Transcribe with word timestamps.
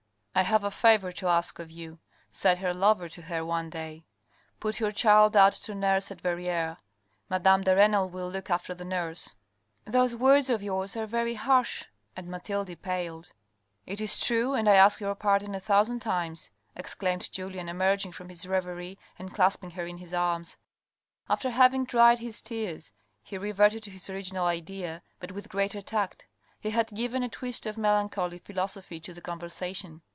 "I 0.41 0.43
have 0.43 0.63
a 0.63 0.71
favour 0.71 1.11
to 1.11 1.27
ask 1.27 1.59
of 1.59 1.69
you," 1.69 1.99
said 2.31 2.59
her 2.59 2.73
lover 2.73 3.09
to 3.09 3.21
her 3.23 3.43
one 3.43 3.69
day." 3.69 4.05
Put 4.61 4.79
your 4.79 4.93
child 4.93 5.35
out 5.35 5.51
to 5.51 5.75
nurse 5.75 6.09
at 6.09 6.21
Verrieres. 6.21 6.77
Madame 7.29 7.63
de 7.63 7.75
Renal 7.75 8.07
will 8.09 8.29
look 8.31 8.49
after 8.49 8.73
the 8.73 8.85
nurse." 8.85 9.35
"Those 9.83 10.15
words 10.15 10.49
of 10.49 10.63
yours 10.63 10.95
are 10.95 11.05
very 11.05 11.33
harsh." 11.33 11.83
And 12.15 12.27
Mathilde 12.29 12.81
paled." 12.81 13.27
It 13.85 13.99
is 13.99 14.17
true, 14.17 14.53
and 14.53 14.69
I 14.69 14.75
ask 14.75 15.01
your 15.01 15.13
pardon 15.15 15.53
a 15.53 15.59
thousand 15.59 15.99
times," 15.99 16.49
exclaimed 16.77 17.29
Julien, 17.33 17.67
emerging 17.67 18.13
from 18.13 18.29
his 18.29 18.47
reverie, 18.47 18.97
and 19.19 19.33
clasping 19.35 19.71
her 19.71 19.85
in 19.85 19.97
his 19.97 20.13
arms. 20.13 20.57
After 21.29 21.49
having 21.49 21.83
dried 21.83 22.19
his 22.19 22.41
tears, 22.41 22.93
he 23.21 23.37
reverted 23.37 23.83
to 23.83 23.91
his 23.91 24.09
original 24.09 24.45
idea, 24.47 25.03
but 25.19 25.33
with 25.33 25.49
greater 25.49 25.81
tact. 25.81 26.25
He 26.61 26.69
had 26.69 26.87
given 26.95 27.21
a 27.21 27.27
twist 27.27 27.65
of 27.65 27.77
melancholy 27.77 28.39
philosophy 28.39 29.01
to 29.01 29.13
the 29.13 29.21
conversation. 29.21 30.01